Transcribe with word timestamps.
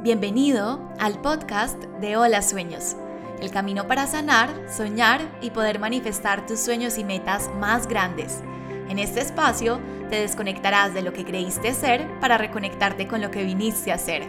Bienvenido 0.00 0.78
al 1.00 1.20
podcast 1.20 1.82
de 2.00 2.16
Hola 2.16 2.40
Sueños, 2.40 2.94
el 3.42 3.50
camino 3.50 3.88
para 3.88 4.06
sanar, 4.06 4.48
soñar 4.70 5.20
y 5.40 5.50
poder 5.50 5.80
manifestar 5.80 6.46
tus 6.46 6.60
sueños 6.60 6.98
y 6.98 7.04
metas 7.04 7.50
más 7.58 7.88
grandes. 7.88 8.40
En 8.88 9.00
este 9.00 9.20
espacio 9.20 9.80
te 10.08 10.20
desconectarás 10.20 10.94
de 10.94 11.02
lo 11.02 11.12
que 11.12 11.24
creíste 11.24 11.74
ser 11.74 12.06
para 12.20 12.38
reconectarte 12.38 13.08
con 13.08 13.20
lo 13.20 13.32
que 13.32 13.42
viniste 13.42 13.90
a 13.90 13.98
ser. 13.98 14.22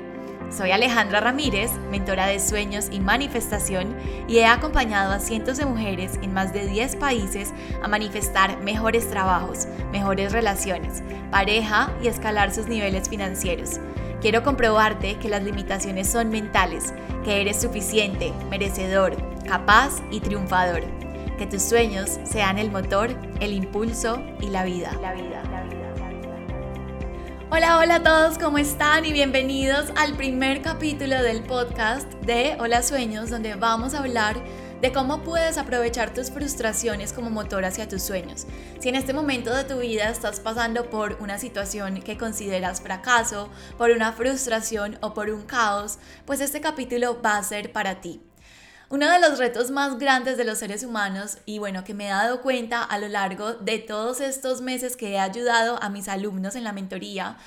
Soy 0.50 0.72
Alejandra 0.72 1.20
Ramírez, 1.20 1.70
mentora 1.92 2.26
de 2.26 2.40
sueños 2.40 2.88
y 2.92 3.00
manifestación, 3.00 3.96
y 4.28 4.40
he 4.40 4.48
acompañado 4.48 5.14
a 5.14 5.20
cientos 5.20 5.58
de 5.58 5.68
mujeres 5.68 6.18
en 6.24 6.34
más 6.34 6.52
de 6.52 6.66
10 6.66 6.96
países 6.96 7.54
a 7.84 7.88
manifestar 7.88 8.58
mejores 8.64 9.08
trabajos, 9.12 9.68
mejores 9.92 10.32
relaciones, 10.32 11.04
pareja 11.30 11.92
y 12.02 12.08
escalar 12.08 12.52
sus 12.52 12.66
niveles 12.66 13.08
financieros. 13.08 13.80
Quiero 14.22 14.44
comprobarte 14.44 15.18
que 15.18 15.30
las 15.30 15.44
limitaciones 15.44 16.10
son 16.10 16.30
mentales, 16.30 16.94
que 17.24 17.40
eres 17.40 17.62
suficiente, 17.62 18.34
merecedor, 18.50 19.16
capaz 19.48 20.02
y 20.12 20.20
triunfador. 20.20 20.82
Que 21.38 21.48
tus 21.48 21.62
sueños 21.62 22.20
sean 22.26 22.58
el 22.58 22.70
motor, 22.70 23.16
el 23.40 23.54
impulso 23.54 24.22
y 24.42 24.48
la 24.50 24.66
vida. 24.66 24.92
La 25.02 25.14
vida. 25.14 25.42
Hola, 27.50 27.78
hola 27.80 27.96
a 27.96 28.04
todos, 28.04 28.38
¿cómo 28.38 28.58
están? 28.58 29.06
Y 29.06 29.14
bienvenidos 29.14 29.92
al 29.96 30.16
primer 30.16 30.62
capítulo 30.62 31.24
del 31.24 31.42
podcast 31.44 32.12
de 32.26 32.58
Hola 32.60 32.84
Sueños, 32.84 33.30
donde 33.30 33.56
vamos 33.56 33.94
a 33.94 34.00
hablar 34.00 34.36
de 34.82 34.94
cómo 34.94 35.24
puedes 35.24 35.58
aprovechar 35.58 36.14
tus 36.14 36.32
frustraciones 36.32 37.12
como 37.12 37.30
motor 37.30 37.66
hacia 37.66 37.88
tus 37.88 38.02
sueños. 38.02 38.46
Si 38.80 38.90
en 38.90 38.96
este 38.96 39.14
momento 39.14 39.54
de 39.54 39.66
tu 39.66 39.80
vida 39.80 40.10
estás 40.10 40.40
pasando 40.40 40.90
por 40.90 41.18
una 41.20 41.38
situación 41.38 42.02
que 42.02 42.18
consideras 42.18 42.82
fracaso, 42.82 43.50
por 43.78 43.92
una 43.92 44.14
frustración 44.14 44.98
o 45.02 45.14
por 45.14 45.30
un 45.30 45.44
caos, 45.44 46.00
pues 46.26 46.40
este 46.40 46.62
capítulo 46.62 47.22
va 47.22 47.38
a 47.38 47.44
ser 47.44 47.74
para 47.74 48.00
ti. 48.00 48.22
Uno 48.92 49.12
de 49.12 49.20
los 49.20 49.38
retos 49.38 49.70
más 49.70 50.00
grandes 50.00 50.36
de 50.38 50.46
los 50.46 50.58
seres 50.58 50.84
humanos 50.84 51.38
y 51.46 51.60
bueno, 51.60 51.84
que 51.84 51.94
me 51.94 52.08
he 52.08 52.10
dado 52.10 52.42
cuenta 52.42 52.82
a 52.82 52.98
lo 52.98 53.08
largo 53.08 53.54
de 53.54 53.78
todos 53.78 54.20
estos 54.20 54.62
meses 54.62 54.96
que 54.96 55.12
he 55.12 55.20
ayudado 55.20 55.78
a 55.84 55.90
mis 55.90 56.08
alumnos 56.08 56.56
en 56.56 56.64
la 56.64 56.74
mentoría 56.74 57.38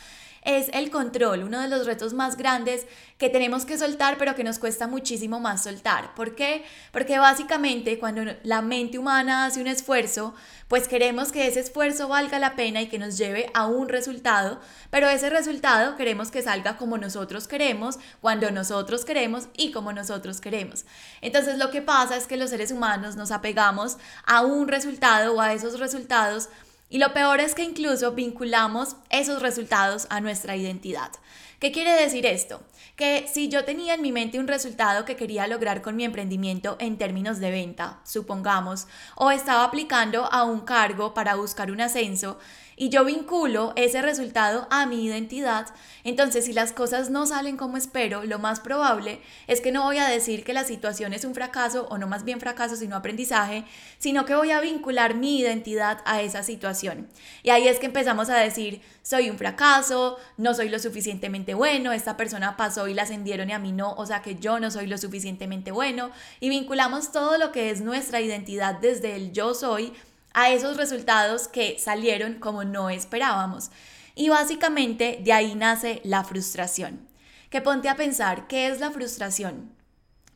es 0.44 0.68
el 0.72 0.90
control, 0.90 1.44
uno 1.44 1.60
de 1.60 1.68
los 1.68 1.86
retos 1.86 2.12
más 2.14 2.36
grandes 2.36 2.86
que 3.18 3.28
tenemos 3.28 3.64
que 3.64 3.78
soltar, 3.78 4.18
pero 4.18 4.34
que 4.34 4.42
nos 4.42 4.58
cuesta 4.58 4.88
muchísimo 4.88 5.38
más 5.38 5.62
soltar. 5.62 6.14
¿Por 6.14 6.34
qué? 6.34 6.64
Porque 6.90 7.18
básicamente 7.18 7.98
cuando 7.98 8.22
la 8.42 8.62
mente 8.62 8.98
humana 8.98 9.46
hace 9.46 9.60
un 9.60 9.68
esfuerzo, 9.68 10.34
pues 10.66 10.88
queremos 10.88 11.30
que 11.30 11.46
ese 11.46 11.60
esfuerzo 11.60 12.08
valga 12.08 12.40
la 12.40 12.56
pena 12.56 12.82
y 12.82 12.88
que 12.88 12.98
nos 12.98 13.16
lleve 13.16 13.50
a 13.54 13.66
un 13.66 13.88
resultado, 13.88 14.60
pero 14.90 15.08
ese 15.08 15.30
resultado 15.30 15.96
queremos 15.96 16.30
que 16.30 16.42
salga 16.42 16.76
como 16.76 16.98
nosotros 16.98 17.46
queremos, 17.46 17.98
cuando 18.20 18.50
nosotros 18.50 19.04
queremos 19.04 19.48
y 19.56 19.70
como 19.70 19.92
nosotros 19.92 20.40
queremos. 20.40 20.84
Entonces 21.20 21.58
lo 21.58 21.70
que 21.70 21.82
pasa 21.82 22.16
es 22.16 22.26
que 22.26 22.36
los 22.36 22.50
seres 22.50 22.72
humanos 22.72 23.14
nos 23.14 23.30
apegamos 23.30 23.98
a 24.24 24.40
un 24.40 24.66
resultado 24.66 25.34
o 25.34 25.40
a 25.40 25.52
esos 25.52 25.78
resultados 25.78 26.48
y 26.92 26.98
lo 26.98 27.14
peor 27.14 27.40
es 27.40 27.54
que 27.54 27.64
incluso 27.64 28.12
vinculamos 28.12 28.96
esos 29.08 29.40
resultados 29.40 30.06
a 30.10 30.20
nuestra 30.20 30.56
identidad. 30.56 31.10
¿Qué 31.58 31.72
quiere 31.72 31.92
decir 31.94 32.26
esto? 32.26 32.60
Que 32.96 33.26
si 33.32 33.48
yo 33.48 33.64
tenía 33.64 33.94
en 33.94 34.02
mi 34.02 34.12
mente 34.12 34.38
un 34.38 34.46
resultado 34.46 35.06
que 35.06 35.16
quería 35.16 35.46
lograr 35.46 35.80
con 35.80 35.96
mi 35.96 36.04
emprendimiento 36.04 36.76
en 36.80 36.98
términos 36.98 37.38
de 37.38 37.50
venta, 37.50 38.00
supongamos, 38.04 38.88
o 39.14 39.30
estaba 39.30 39.64
aplicando 39.64 40.26
a 40.30 40.44
un 40.44 40.60
cargo 40.60 41.14
para 41.14 41.34
buscar 41.34 41.70
un 41.70 41.80
ascenso, 41.80 42.38
y 42.76 42.88
yo 42.88 43.04
vinculo 43.04 43.72
ese 43.76 44.02
resultado 44.02 44.66
a 44.70 44.86
mi 44.86 45.04
identidad, 45.04 45.66
entonces 46.04 46.44
si 46.44 46.52
las 46.52 46.72
cosas 46.72 47.10
no 47.10 47.26
salen 47.26 47.56
como 47.56 47.76
espero, 47.76 48.24
lo 48.24 48.38
más 48.38 48.60
probable 48.60 49.20
es 49.46 49.60
que 49.60 49.72
no 49.72 49.84
voy 49.84 49.98
a 49.98 50.08
decir 50.08 50.44
que 50.44 50.52
la 50.52 50.64
situación 50.64 51.12
es 51.12 51.24
un 51.24 51.34
fracaso 51.34 51.86
o 51.90 51.98
no 51.98 52.06
más 52.06 52.24
bien 52.24 52.40
fracaso, 52.40 52.76
sino 52.76 52.96
aprendizaje, 52.96 53.64
sino 53.98 54.24
que 54.24 54.34
voy 54.34 54.50
a 54.50 54.60
vincular 54.60 55.14
mi 55.14 55.38
identidad 55.38 55.98
a 56.04 56.22
esa 56.22 56.42
situación. 56.42 57.08
Y 57.42 57.50
ahí 57.50 57.68
es 57.68 57.78
que 57.78 57.86
empezamos 57.86 58.30
a 58.30 58.36
decir, 58.36 58.80
soy 59.02 59.30
un 59.30 59.38
fracaso, 59.38 60.18
no 60.36 60.54
soy 60.54 60.68
lo 60.68 60.78
suficientemente 60.78 61.54
bueno, 61.54 61.92
esta 61.92 62.16
persona 62.16 62.56
pasó 62.56 62.88
y 62.88 62.94
la 62.94 63.02
ascendieron 63.02 63.50
y 63.50 63.52
a 63.52 63.58
mí 63.58 63.72
no, 63.72 63.92
o 63.94 64.06
sea 64.06 64.22
que 64.22 64.36
yo 64.36 64.60
no 64.60 64.70
soy 64.70 64.86
lo 64.86 64.98
suficientemente 64.98 65.70
bueno, 65.70 66.10
y 66.40 66.48
vinculamos 66.48 67.12
todo 67.12 67.38
lo 67.38 67.52
que 67.52 67.70
es 67.70 67.80
nuestra 67.80 68.20
identidad 68.20 68.76
desde 68.80 69.16
el 69.16 69.32
yo 69.32 69.54
soy 69.54 69.92
a 70.34 70.50
esos 70.50 70.76
resultados 70.76 71.48
que 71.48 71.78
salieron 71.78 72.34
como 72.34 72.64
no 72.64 72.90
esperábamos. 72.90 73.70
Y 74.14 74.28
básicamente 74.28 75.20
de 75.22 75.32
ahí 75.32 75.54
nace 75.54 76.00
la 76.04 76.24
frustración. 76.24 77.08
Que 77.50 77.60
ponte 77.60 77.88
a 77.88 77.96
pensar, 77.96 78.46
¿qué 78.46 78.68
es 78.68 78.80
la 78.80 78.90
frustración? 78.90 79.74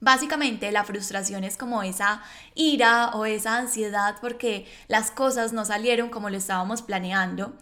Básicamente 0.01 0.71
la 0.73 0.85
frustración 0.85 1.45
es 1.45 1.57
como 1.57 1.83
esa 1.83 2.23
ira 2.55 3.11
o 3.15 3.25
esa 3.25 3.57
ansiedad 3.57 4.17
porque 4.21 4.67
las 4.89 5.11
cosas 5.11 5.53
no 5.53 5.65
salieron 5.65 6.11
como 6.11 6.29
lo 6.29 6.37
estábamos 6.37 6.83
planeando. 6.83 7.55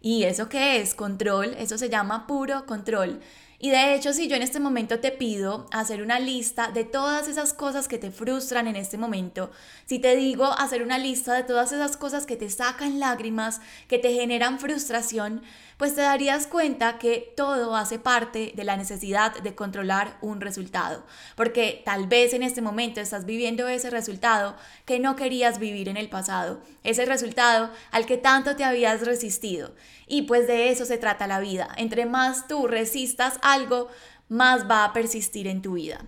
¿Y 0.00 0.22
eso 0.24 0.48
qué 0.48 0.80
es? 0.80 0.94
Control, 0.94 1.54
eso 1.58 1.76
se 1.76 1.90
llama 1.90 2.26
puro 2.26 2.64
control. 2.64 3.20
Y 3.62 3.68
de 3.68 3.94
hecho, 3.94 4.14
si 4.14 4.26
yo 4.26 4.36
en 4.36 4.42
este 4.42 4.58
momento 4.58 5.00
te 5.00 5.12
pido 5.12 5.66
hacer 5.70 6.00
una 6.00 6.18
lista 6.18 6.70
de 6.70 6.84
todas 6.84 7.28
esas 7.28 7.52
cosas 7.52 7.88
que 7.88 7.98
te 7.98 8.10
frustran 8.10 8.66
en 8.66 8.74
este 8.74 8.96
momento, 8.96 9.50
si 9.84 9.98
te 9.98 10.16
digo 10.16 10.46
hacer 10.46 10.82
una 10.82 10.96
lista 10.96 11.34
de 11.34 11.42
todas 11.42 11.70
esas 11.70 11.98
cosas 11.98 12.24
que 12.24 12.36
te 12.36 12.48
sacan 12.48 12.98
lágrimas, 12.98 13.60
que 13.86 13.98
te 13.98 14.14
generan 14.14 14.58
frustración, 14.58 15.42
pues 15.76 15.94
te 15.94 16.00
darías 16.00 16.46
cuenta 16.46 16.98
que 16.98 17.34
todo 17.36 17.76
hace 17.76 17.98
parte 17.98 18.52
de 18.54 18.64
la 18.64 18.78
necesidad 18.78 19.34
de 19.40 19.54
controlar 19.54 20.16
un 20.22 20.40
resultado. 20.40 21.04
Porque 21.36 21.82
tal 21.84 22.06
vez 22.06 22.32
en 22.32 22.42
este 22.42 22.62
momento 22.62 23.00
estás 23.00 23.26
viviendo 23.26 23.68
ese 23.68 23.90
resultado 23.90 24.56
que 24.86 24.98
no 25.00 25.16
querías 25.16 25.58
vivir 25.58 25.88
en 25.90 25.96
el 25.98 26.08
pasado, 26.08 26.60
ese 26.82 27.04
resultado 27.04 27.70
al 27.92 28.06
que 28.06 28.16
tanto 28.16 28.56
te 28.56 28.64
habías 28.64 29.06
resistido. 29.06 29.74
Y 30.06 30.22
pues 30.22 30.46
de 30.46 30.70
eso 30.70 30.84
se 30.84 30.98
trata 30.98 31.26
la 31.26 31.40
vida. 31.40 31.68
Entre 31.76 32.04
más 32.04 32.48
tú 32.48 32.66
resistas 32.66 33.38
algo, 33.52 33.88
más 34.28 34.70
va 34.70 34.84
a 34.84 34.92
persistir 34.92 35.46
en 35.46 35.62
tu 35.62 35.74
vida. 35.74 36.04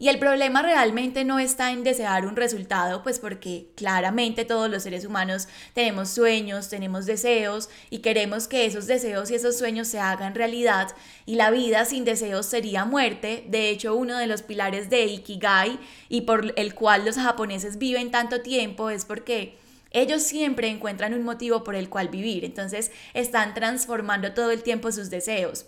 Y 0.00 0.08
el 0.08 0.20
problema 0.20 0.62
realmente 0.62 1.24
no 1.24 1.40
está 1.40 1.72
en 1.72 1.82
desear 1.82 2.24
un 2.24 2.36
resultado, 2.36 3.02
pues 3.02 3.18
porque 3.18 3.72
claramente 3.74 4.44
todos 4.44 4.70
los 4.70 4.84
seres 4.84 5.04
humanos 5.04 5.48
tenemos 5.74 6.10
sueños, 6.10 6.68
tenemos 6.68 7.04
deseos 7.04 7.68
y 7.90 7.98
queremos 7.98 8.46
que 8.46 8.64
esos 8.64 8.86
deseos 8.86 9.28
y 9.30 9.34
esos 9.34 9.58
sueños 9.58 9.88
se 9.88 9.98
hagan 9.98 10.36
realidad 10.36 10.94
y 11.26 11.34
la 11.34 11.50
vida 11.50 11.84
sin 11.84 12.04
deseos 12.04 12.46
sería 12.46 12.84
muerte. 12.84 13.44
De 13.48 13.70
hecho, 13.70 13.96
uno 13.96 14.16
de 14.16 14.28
los 14.28 14.42
pilares 14.42 14.88
de 14.88 15.04
Ikigai 15.06 15.80
y 16.08 16.20
por 16.20 16.54
el 16.56 16.76
cual 16.76 17.04
los 17.04 17.16
japoneses 17.16 17.78
viven 17.78 18.12
tanto 18.12 18.40
tiempo 18.40 18.90
es 18.90 19.04
porque 19.04 19.58
ellos 19.90 20.22
siempre 20.22 20.68
encuentran 20.68 21.12
un 21.12 21.24
motivo 21.24 21.64
por 21.64 21.74
el 21.74 21.88
cual 21.88 22.08
vivir, 22.08 22.44
entonces 22.44 22.92
están 23.14 23.52
transformando 23.52 24.32
todo 24.32 24.52
el 24.52 24.62
tiempo 24.62 24.92
sus 24.92 25.10
deseos. 25.10 25.66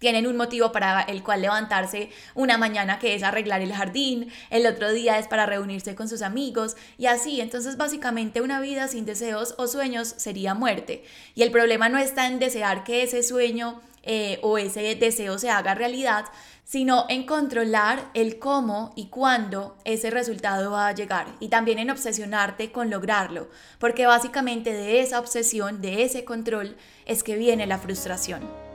Tienen 0.00 0.26
un 0.26 0.38
motivo 0.38 0.72
para 0.72 1.02
el 1.02 1.22
cual 1.22 1.42
levantarse 1.42 2.08
una 2.34 2.56
mañana 2.56 2.98
que 2.98 3.14
es 3.14 3.22
arreglar 3.22 3.60
el 3.60 3.74
jardín, 3.74 4.32
el 4.48 4.66
otro 4.66 4.90
día 4.92 5.18
es 5.18 5.28
para 5.28 5.44
reunirse 5.44 5.94
con 5.94 6.08
sus 6.08 6.22
amigos 6.22 6.74
y 6.96 7.04
así. 7.04 7.42
Entonces 7.42 7.76
básicamente 7.76 8.40
una 8.40 8.62
vida 8.62 8.88
sin 8.88 9.04
deseos 9.04 9.54
o 9.58 9.66
sueños 9.66 10.14
sería 10.16 10.54
muerte. 10.54 11.04
Y 11.34 11.42
el 11.42 11.50
problema 11.50 11.90
no 11.90 11.98
está 11.98 12.26
en 12.26 12.38
desear 12.38 12.82
que 12.82 13.02
ese 13.02 13.22
sueño 13.22 13.82
eh, 14.02 14.38
o 14.42 14.56
ese 14.56 14.94
deseo 14.94 15.38
se 15.38 15.50
haga 15.50 15.74
realidad, 15.74 16.24
sino 16.64 17.04
en 17.10 17.26
controlar 17.26 18.08
el 18.14 18.38
cómo 18.38 18.94
y 18.96 19.08
cuándo 19.08 19.76
ese 19.84 20.08
resultado 20.08 20.70
va 20.70 20.88
a 20.88 20.94
llegar 20.94 21.26
y 21.40 21.48
también 21.48 21.78
en 21.78 21.90
obsesionarte 21.90 22.72
con 22.72 22.88
lograrlo, 22.88 23.50
porque 23.78 24.06
básicamente 24.06 24.72
de 24.72 25.00
esa 25.00 25.20
obsesión, 25.20 25.82
de 25.82 26.04
ese 26.04 26.24
control, 26.24 26.78
es 27.04 27.22
que 27.22 27.36
viene 27.36 27.66
la 27.66 27.78
frustración. 27.78 28.69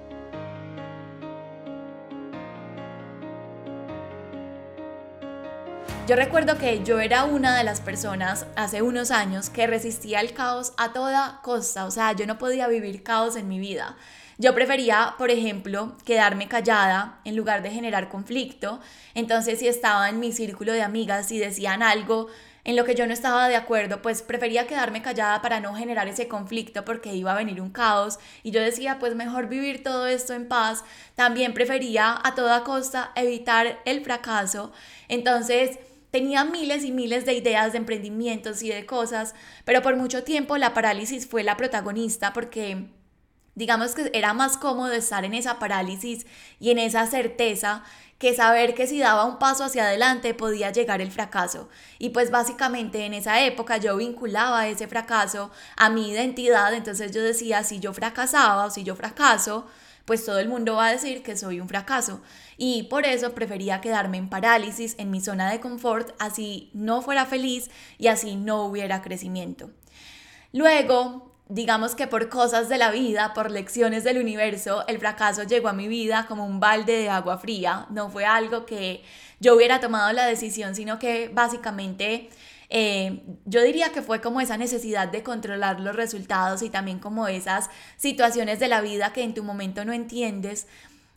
Yo 6.08 6.16
recuerdo 6.16 6.60
que 6.60 6.84
yo 6.84 7.00
era 7.00 7.24
una 7.24 7.58
de 7.58 7.64
las 7.64 7.82
personas 7.82 8.46
hace 8.56 8.84
unos 8.84 9.10
años 9.10 9.50
que 9.50 9.66
resistía 9.66 10.22
el 10.22 10.36
caos 10.36 10.72
a 10.78 10.94
toda 10.94 11.40
costa, 11.42 11.86
o 11.86 11.90
sea, 11.90 12.12
yo 12.12 12.28
no 12.28 12.38
podía 12.38 12.68
vivir 12.68 13.02
caos 13.02 13.36
en 13.36 13.48
mi 13.48 13.58
vida. 13.58 13.98
Yo 14.38 14.54
prefería, 14.54 15.16
por 15.18 15.32
ejemplo, 15.32 15.98
quedarme 16.06 16.48
callada 16.48 17.22
en 17.26 17.36
lugar 17.36 17.64
de 17.64 17.72
generar 17.72 18.10
conflicto. 18.10 18.80
Entonces, 19.16 19.58
si 19.58 19.68
estaba 19.68 20.08
en 20.10 20.20
mi 20.20 20.32
círculo 20.32 20.74
de 20.74 20.84
amigas 20.84 21.32
y 21.32 21.40
decían 21.40 21.82
algo 21.82 22.28
en 22.66 22.76
lo 22.76 22.86
que 22.86 22.94
yo 22.94 23.08
no 23.08 23.14
estaba 23.14 23.48
de 23.48 23.56
acuerdo, 23.56 24.04
pues 24.04 24.22
prefería 24.22 24.68
quedarme 24.68 25.02
callada 25.02 25.42
para 25.42 25.60
no 25.60 25.74
generar 25.74 26.08
ese 26.08 26.28
conflicto 26.28 26.86
porque 26.86 27.16
iba 27.16 27.32
a 27.32 27.38
venir 27.38 27.62
un 27.62 27.72
caos. 27.72 28.20
Y 28.44 28.52
yo 28.52 28.62
decía, 28.62 29.00
pues 29.00 29.16
mejor 29.16 29.48
vivir 29.48 29.82
todo 29.82 30.06
esto 30.06 30.34
en 30.34 30.48
paz. 30.48 30.84
También 31.16 31.56
prefería 31.56 32.20
a 32.24 32.36
toda 32.36 32.64
costa 32.64 33.12
evitar 33.16 33.80
el 33.86 34.04
fracaso. 34.04 34.72
Entonces, 35.08 35.80
tenía 36.16 36.46
miles 36.46 36.86
y 36.86 36.94
miles 36.94 37.26
de 37.26 37.34
ideas 37.34 37.74
de 37.74 37.78
emprendimientos 37.78 38.64
y 38.64 38.70
de 38.70 38.86
cosas, 38.86 39.36
pero 39.66 39.82
por 39.82 39.98
mucho 39.98 40.24
tiempo 40.24 40.56
la 40.56 40.74
parálisis 40.74 41.28
fue 41.28 41.44
la 41.44 41.58
protagonista 41.58 42.32
porque 42.32 42.88
Digamos 43.58 43.96
que 43.96 44.12
era 44.14 44.34
más 44.34 44.58
cómodo 44.58 44.92
estar 44.92 45.24
en 45.24 45.34
esa 45.34 45.60
parálisis 45.60 46.26
y 46.60 46.72
en 46.72 46.78
esa 46.78 47.08
certeza 47.08 47.84
que 48.18 48.36
saber 48.36 48.76
que 48.76 48.86
si 48.86 49.00
daba 49.00 49.24
un 49.24 49.40
paso 49.40 49.64
hacia 49.64 49.86
adelante 49.86 50.34
podía 50.34 50.74
llegar 50.74 51.00
el 51.00 51.10
fracaso. 51.10 51.70
Y 51.98 52.10
pues 52.10 52.32
básicamente 52.32 53.06
en 53.06 53.14
esa 53.14 53.46
época 53.46 53.78
yo 53.78 53.96
vinculaba 53.96 54.68
ese 54.68 54.90
fracaso 54.90 55.52
a 55.78 55.90
mi 55.90 56.12
identidad, 56.12 56.74
entonces 56.74 57.14
yo 57.14 57.24
decía, 57.24 57.64
si 57.64 57.80
yo 57.80 57.94
fracasaba 57.94 58.66
o 58.66 58.72
si 58.72 58.84
yo 58.84 58.94
fracaso, 58.98 59.68
pues 60.06 60.24
todo 60.24 60.40
el 60.40 60.48
mundo 60.48 60.76
va 60.76 60.88
a 60.88 60.92
decir 60.92 61.24
que 61.24 61.36
soy 61.36 61.60
un 61.60 61.68
fracaso. 61.68 62.22
Y 62.58 62.84
por 62.84 63.06
eso 63.06 63.34
prefería 63.34 63.82
quedarme 63.82 64.18
en 64.18 64.30
parálisis, 64.30 64.96
en 64.98 65.12
mi 65.12 65.20
zona 65.20 65.52
de 65.52 65.60
confort, 65.60 66.16
así 66.20 66.70
no 66.74 67.02
fuera 67.02 67.26
feliz 67.26 67.70
y 67.98 68.08
así 68.08 68.36
no 68.36 68.66
hubiera 68.66 69.02
crecimiento. 69.02 69.72
Luego, 70.54 71.34
digamos 71.50 71.96
que 71.96 72.08
por 72.08 72.30
cosas 72.30 72.70
de 72.70 72.78
la 72.78 72.92
vida, 72.92 73.34
por 73.34 73.52
lecciones 73.52 74.04
del 74.04 74.20
universo, 74.20 74.86
el 74.88 75.00
fracaso 75.00 75.44
llegó 75.44 75.68
a 75.68 75.74
mi 75.74 75.88
vida 75.88 76.26
como 76.28 76.46
un 76.46 76.60
balde 76.60 76.98
de 76.98 77.10
agua 77.10 77.38
fría. 77.40 77.88
No 77.90 78.10
fue 78.10 78.26
algo 78.26 78.66
que 78.66 79.04
yo 79.40 79.56
hubiera 79.56 79.80
tomado 79.80 80.14
la 80.14 80.26
decisión, 80.26 80.76
sino 80.76 80.98
que 80.98 81.30
básicamente 81.34 82.30
eh, 82.70 83.24
yo 83.46 83.62
diría 83.62 83.92
que 83.92 84.02
fue 84.02 84.22
como 84.22 84.42
esa 84.42 84.58
necesidad 84.58 85.08
de 85.08 85.24
controlar 85.24 85.80
los 85.80 85.96
resultados 85.96 86.62
y 86.62 86.70
también 86.70 87.00
como 87.00 87.28
esas 87.28 87.70
situaciones 87.98 88.60
de 88.60 88.68
la 88.68 88.82
vida 88.82 89.14
que 89.14 89.24
en 89.24 89.34
tu 89.34 89.44
momento 89.44 89.86
no 89.86 89.94
entiendes. 89.94 90.68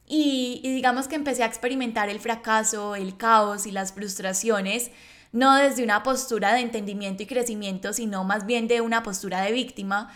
Y, 0.07 0.61
y 0.63 0.73
digamos 0.73 1.09
que 1.09 1.17
empecé 1.17 1.43
a 1.43 1.47
experimentar 1.47 2.09
el 2.09 2.21
fracaso, 2.21 2.95
el 2.97 3.17
caos 3.17 3.67
y 3.67 3.71
las 3.71 3.93
frustraciones 3.93 4.91
no 5.33 5.57
desde 5.57 5.85
una 5.85 6.03
postura 6.03 6.55
de 6.55 6.61
entendimiento 6.61 7.23
y 7.23 7.27
crecimiento, 7.27 7.93
sino 7.93 8.25
más 8.25 8.47
bien 8.47 8.69
de 8.69 8.81
una 8.81 9.03
postura 9.03 9.43
de 9.43 9.53
víctima. 9.53 10.11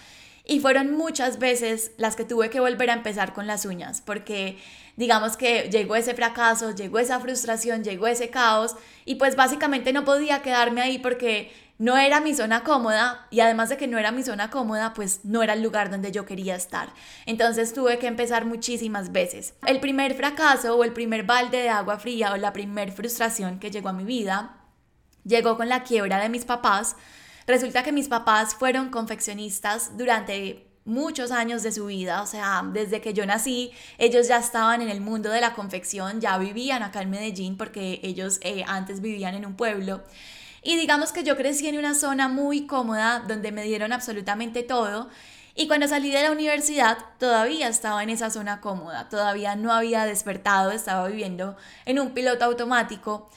Y 0.45 0.61
fueron 0.61 0.97
muchas 0.97 1.39
veces 1.39 1.93
las 1.97 2.17
que 2.17 2.25
tuve 2.25 2.51
que 2.51 2.61
volver 2.61 2.91
a 2.91 2.95
empezar 2.95 3.33
con 3.33 3.47
las 3.47 3.65
uñas, 3.65 4.01
porque 4.01 4.59
digamos 4.97 5.37
que 5.37 5.71
llegó 5.71 5.97
ese 5.97 6.15
fracaso, 6.15 6.75
llegó 6.75 6.99
esa 6.99 7.21
frustración, 7.21 7.85
llegó 7.85 8.07
ese 8.07 8.31
caos, 8.31 8.75
y 9.05 9.15
pues 9.17 9.37
básicamente 9.37 9.93
no 9.93 10.05
podía 10.05 10.43
quedarme 10.43 10.81
ahí 10.81 10.99
porque 10.99 11.53
no 11.79 11.97
era 11.97 12.21
mi 12.21 12.33
zona 12.35 12.63
cómoda 12.63 13.27
y 13.31 13.41
además 13.41 13.69
de 13.69 13.77
que 13.77 13.89
no 13.89 13.99
era 13.99 14.13
mi 14.13 14.23
zona 14.23 14.51
cómoda, 14.51 14.95
pues 14.95 15.25
no 15.25 15.43
era 15.43 15.55
el 15.55 15.63
lugar 15.63 15.91
donde 15.91 16.13
yo 16.13 16.25
quería 16.25 16.55
estar. 16.55 16.93
Entonces 17.27 17.73
tuve 17.73 17.99
que 17.99 18.07
empezar 18.07 18.45
muchísimas 18.45 19.11
veces. 19.11 19.55
El 19.67 19.81
primer 19.81 20.15
fracaso 20.15 20.77
o 20.77 20.85
el 20.85 20.93
primer 20.93 21.25
balde 21.25 21.59
de 21.59 21.71
agua 21.71 21.99
fría 21.99 22.33
o 22.33 22.37
la 22.37 22.53
primer 22.53 22.93
frustración 22.93 23.59
que 23.59 23.73
llegó 23.73 23.89
a 23.89 23.93
mi 23.93 24.05
vida 24.05 24.59
llegó 25.25 25.57
con 25.57 25.69
la 25.69 25.83
quiebra 25.83 26.21
de 26.21 26.29
mis 26.29 26.45
papás. 26.45 26.97
Resulta 27.47 27.83
que 27.83 27.93
mis 27.93 28.09
papás 28.09 28.55
fueron 28.55 28.91
confeccionistas 28.91 29.97
durante 29.97 30.67
muchos 30.85 31.31
años 31.31 31.63
de 31.63 31.73
su 31.73 31.87
vida, 31.87 32.23
o 32.23 32.27
sea, 32.27 32.63
desde 32.73 33.01
que 33.01 33.15
yo 33.15 33.25
nací, 33.25 33.73
ellos 33.99 34.29
ya 34.29 34.39
estaban 34.39 34.83
en 34.83 34.89
el 34.89 35.01
mundo 35.01 35.31
de 35.31 35.41
la 35.41 35.55
confección, 35.55 36.21
ya 36.21 36.39
vivían 36.39 36.83
acá 36.83 37.03
en 37.03 37.11
Medellín 37.11 37.57
porque 37.57 38.01
ellos 38.03 38.41
eh, 38.43 38.65
antes 38.67 39.01
vivían 39.01 39.35
en 39.35 39.47
un 39.47 39.55
pueblo. 39.55 40.03
Y 40.63 40.77
digamos 40.77 41.13
que 41.13 41.25
yo 41.25 41.37
crecí 41.37 41.69
en 41.69 41.79
una 41.79 41.95
zona 41.95 42.29
muy 42.29 42.67
cómoda 42.67 43.21
donde 43.27 43.51
me 43.51 43.65
dieron 43.65 43.93
absolutamente 43.93 44.63
todo. 44.63 45.09
Y 45.55 45.67
cuando 45.67 45.89
salí 45.89 46.11
de 46.11 46.23
la 46.23 46.31
universidad 46.31 46.99
todavía 47.19 47.69
estaba 47.69 48.03
en 48.03 48.11
esa 48.11 48.31
zona 48.31 48.61
cómoda, 48.61 49.09
todavía 49.09 49.57
no 49.57 49.73
había 49.73 50.05
despertado, 50.05 50.71
estaba 50.71 51.09
viviendo 51.09 51.57
en 51.85 51.99
un 51.99 52.13
piloto 52.13 52.45
automático. 52.45 53.29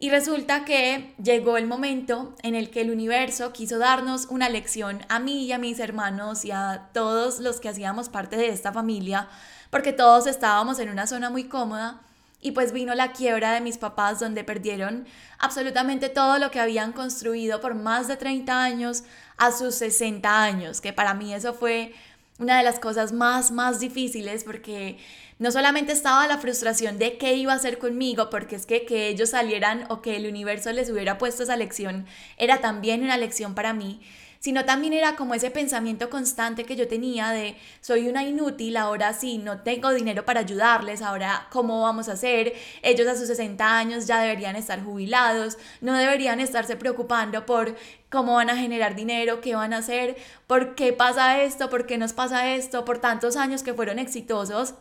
Y 0.00 0.10
resulta 0.10 0.64
que 0.64 1.12
llegó 1.20 1.56
el 1.56 1.66
momento 1.66 2.36
en 2.42 2.54
el 2.54 2.70
que 2.70 2.82
el 2.82 2.92
universo 2.92 3.52
quiso 3.52 3.78
darnos 3.78 4.26
una 4.26 4.48
lección 4.48 5.00
a 5.08 5.18
mí 5.18 5.46
y 5.46 5.52
a 5.52 5.58
mis 5.58 5.80
hermanos 5.80 6.44
y 6.44 6.52
a 6.52 6.90
todos 6.94 7.40
los 7.40 7.58
que 7.58 7.68
hacíamos 7.68 8.08
parte 8.08 8.36
de 8.36 8.48
esta 8.48 8.72
familia, 8.72 9.28
porque 9.70 9.92
todos 9.92 10.28
estábamos 10.28 10.78
en 10.78 10.90
una 10.90 11.08
zona 11.08 11.30
muy 11.30 11.44
cómoda. 11.44 12.00
Y 12.40 12.52
pues 12.52 12.72
vino 12.72 12.94
la 12.94 13.10
quiebra 13.10 13.52
de 13.52 13.60
mis 13.60 13.78
papás 13.78 14.20
donde 14.20 14.44
perdieron 14.44 15.08
absolutamente 15.40 16.08
todo 16.08 16.38
lo 16.38 16.52
que 16.52 16.60
habían 16.60 16.92
construido 16.92 17.60
por 17.60 17.74
más 17.74 18.06
de 18.06 18.16
30 18.16 18.62
años 18.62 19.02
a 19.36 19.50
sus 19.50 19.74
60 19.74 20.44
años, 20.44 20.80
que 20.80 20.92
para 20.92 21.14
mí 21.14 21.34
eso 21.34 21.52
fue 21.52 21.92
una 22.38 22.58
de 22.58 22.62
las 22.62 22.78
cosas 22.78 23.12
más, 23.12 23.50
más 23.50 23.80
difíciles 23.80 24.44
porque 24.44 24.98
no 25.38 25.52
solamente 25.52 25.92
estaba 25.92 26.26
la 26.26 26.38
frustración 26.38 26.98
de 26.98 27.16
qué 27.18 27.34
iba 27.34 27.52
a 27.52 27.56
hacer 27.56 27.78
conmigo, 27.78 28.30
porque 28.30 28.56
es 28.56 28.66
que 28.66 28.84
que 28.84 29.08
ellos 29.08 29.30
salieran 29.30 29.84
o 29.88 30.02
que 30.02 30.16
el 30.16 30.26
universo 30.26 30.72
les 30.72 30.90
hubiera 30.90 31.18
puesto 31.18 31.42
esa 31.42 31.56
lección 31.56 32.06
era 32.36 32.60
también 32.60 33.02
una 33.02 33.16
lección 33.16 33.54
para 33.54 33.72
mí, 33.72 34.00
sino 34.40 34.64
también 34.64 34.92
era 34.92 35.16
como 35.16 35.34
ese 35.34 35.50
pensamiento 35.50 36.10
constante 36.10 36.64
que 36.64 36.76
yo 36.76 36.88
tenía 36.88 37.30
de 37.30 37.56
soy 37.80 38.08
una 38.08 38.24
inútil, 38.24 38.76
ahora 38.76 39.12
sí, 39.12 39.38
no 39.38 39.62
tengo 39.62 39.92
dinero 39.92 40.24
para 40.24 40.40
ayudarles, 40.40 41.02
ahora 41.02 41.48
cómo 41.50 41.82
vamos 41.82 42.08
a 42.08 42.12
hacer, 42.12 42.54
ellos 42.82 43.06
a 43.08 43.16
sus 43.16 43.26
60 43.26 43.78
años 43.78 44.06
ya 44.06 44.20
deberían 44.20 44.56
estar 44.56 44.82
jubilados, 44.82 45.58
no 45.80 45.94
deberían 45.94 46.40
estarse 46.40 46.76
preocupando 46.76 47.46
por 47.46 47.76
cómo 48.10 48.34
van 48.34 48.50
a 48.50 48.56
generar 48.56 48.94
dinero, 48.94 49.40
qué 49.40 49.54
van 49.54 49.72
a 49.72 49.78
hacer, 49.78 50.16
por 50.46 50.74
qué 50.74 50.92
pasa 50.92 51.42
esto, 51.42 51.68
por 51.68 51.86
qué 51.86 51.98
nos 51.98 52.12
pasa 52.12 52.54
esto, 52.54 52.84
por 52.84 52.98
tantos 53.00 53.36
años 53.36 53.62
que 53.62 53.74
fueron 53.74 53.98
exitosos 53.98 54.74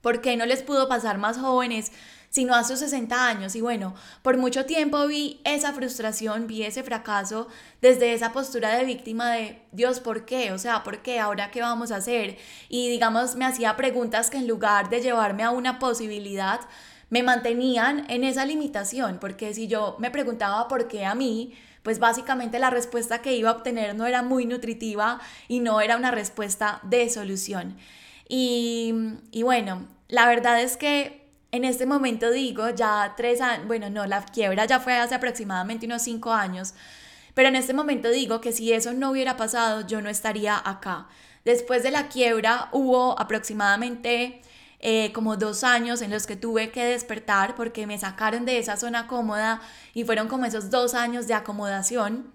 ¿Por 0.00 0.20
qué 0.20 0.36
no 0.36 0.46
les 0.46 0.62
pudo 0.62 0.88
pasar 0.88 1.18
más 1.18 1.38
jóvenes, 1.38 1.92
sino 2.30 2.54
a 2.54 2.64
sus 2.64 2.78
60 2.78 3.26
años? 3.26 3.56
Y 3.56 3.60
bueno, 3.60 3.94
por 4.22 4.36
mucho 4.36 4.64
tiempo 4.64 5.06
vi 5.06 5.40
esa 5.44 5.72
frustración, 5.72 6.46
vi 6.46 6.62
ese 6.62 6.82
fracaso 6.82 7.48
desde 7.80 8.12
esa 8.12 8.32
postura 8.32 8.76
de 8.76 8.84
víctima 8.84 9.32
de 9.32 9.62
Dios, 9.72 10.00
¿por 10.00 10.24
qué? 10.24 10.52
O 10.52 10.58
sea, 10.58 10.84
¿por 10.84 11.02
qué? 11.02 11.18
¿Ahora 11.18 11.50
qué 11.50 11.60
vamos 11.60 11.90
a 11.90 11.96
hacer? 11.96 12.38
Y 12.68 12.88
digamos, 12.88 13.34
me 13.36 13.44
hacía 13.44 13.76
preguntas 13.76 14.30
que 14.30 14.38
en 14.38 14.46
lugar 14.46 14.88
de 14.90 15.00
llevarme 15.00 15.42
a 15.42 15.50
una 15.50 15.78
posibilidad, 15.78 16.60
me 17.10 17.22
mantenían 17.22 18.04
en 18.10 18.24
esa 18.24 18.44
limitación, 18.44 19.18
porque 19.18 19.54
si 19.54 19.66
yo 19.66 19.96
me 19.98 20.10
preguntaba 20.10 20.68
por 20.68 20.88
qué 20.88 21.06
a 21.06 21.14
mí, 21.14 21.54
pues 21.82 21.98
básicamente 21.98 22.58
la 22.58 22.70
respuesta 22.70 23.22
que 23.22 23.34
iba 23.34 23.50
a 23.50 23.54
obtener 23.54 23.94
no 23.94 24.06
era 24.06 24.22
muy 24.22 24.44
nutritiva 24.44 25.20
y 25.48 25.60
no 25.60 25.80
era 25.80 25.96
una 25.96 26.10
respuesta 26.10 26.80
de 26.82 27.08
solución. 27.08 27.78
Y, 28.28 28.92
bueno, 29.42 29.86
la 30.08 30.28
verdad 30.28 30.60
es 30.60 30.76
que 30.76 31.26
en 31.50 31.64
este 31.64 31.86
momento 31.86 32.30
digo, 32.30 32.68
ya 32.70 33.14
tres 33.16 33.40
años, 33.40 33.66
bueno, 33.66 33.88
no, 33.88 34.06
la 34.06 34.24
quiebra 34.24 34.66
ya 34.66 34.80
fue 34.80 34.98
hace 34.98 35.14
aproximadamente 35.14 35.86
unos 35.86 36.02
cinco 36.02 36.32
años, 36.32 36.74
pero 37.34 37.48
en 37.48 37.56
este 37.56 37.72
momento 37.72 38.10
digo 38.10 38.40
que 38.40 38.52
si 38.52 38.72
eso 38.72 38.92
no 38.92 39.10
hubiera 39.10 39.36
pasado, 39.36 39.86
yo 39.86 40.02
no 40.02 40.10
estaría 40.10 40.60
acá. 40.62 41.08
Después 41.44 41.82
de 41.82 41.90
la 41.90 42.08
quiebra 42.08 42.68
hubo 42.72 43.18
aproximadamente 43.18 44.42
eh, 44.80 45.12
como 45.12 45.36
dos 45.36 45.64
años 45.64 46.02
en 46.02 46.10
los 46.10 46.26
que 46.26 46.36
tuve 46.36 46.70
que 46.70 46.84
despertar 46.84 47.54
porque 47.54 47.86
me 47.86 47.98
sacaron 47.98 48.44
de 48.44 48.58
esa 48.58 48.76
zona 48.76 49.06
cómoda 49.06 49.60
y 49.94 50.04
fueron 50.04 50.28
como 50.28 50.44
esos 50.44 50.70
dos 50.70 50.94
años 50.94 51.26
de 51.26 51.34
acomodación. 51.34 52.32